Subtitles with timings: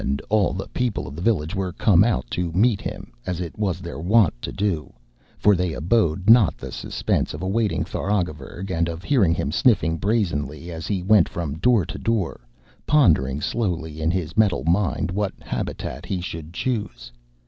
[0.03, 3.55] And all the people of the village were come out to meet him, as it
[3.55, 4.93] was their wont to do;
[5.37, 10.71] for they abode not the suspense of awaiting Tharagavverug and of hearing him sniffing brazenly
[10.71, 12.39] as he went from door to door,
[12.87, 17.11] pondering slowly in his metal mind what habitant he should choose.